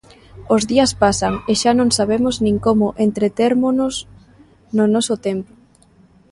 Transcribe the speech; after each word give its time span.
Os 0.55 0.61
días 0.71 0.91
pasan 1.03 1.33
e 1.51 1.53
xa 1.61 1.71
non 1.79 1.89
sabemos 1.97 2.35
nin 2.45 2.55
como 2.65 2.87
entretérmonos 3.05 3.93
no 4.75 4.85
noso 4.93 5.15
tempo. 5.27 5.51